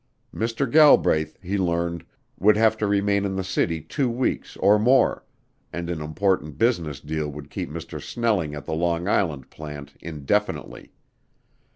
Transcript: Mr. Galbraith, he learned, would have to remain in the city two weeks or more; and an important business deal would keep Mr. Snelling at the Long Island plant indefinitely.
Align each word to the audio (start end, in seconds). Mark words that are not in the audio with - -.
Mr. 0.33 0.65
Galbraith, 0.67 1.37
he 1.43 1.59
learned, 1.59 2.03
would 2.39 2.57
have 2.57 2.75
to 2.75 2.87
remain 2.87 3.23
in 3.23 3.35
the 3.35 3.43
city 3.43 3.79
two 3.81 4.09
weeks 4.09 4.57
or 4.57 4.79
more; 4.79 5.23
and 5.71 5.91
an 5.91 6.01
important 6.01 6.57
business 6.57 6.99
deal 6.99 7.29
would 7.29 7.51
keep 7.51 7.69
Mr. 7.69 8.01
Snelling 8.01 8.55
at 8.55 8.65
the 8.65 8.73
Long 8.73 9.07
Island 9.07 9.51
plant 9.51 9.93
indefinitely. 9.99 10.91